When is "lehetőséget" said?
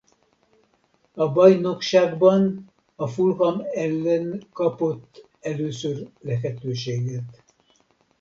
6.19-7.43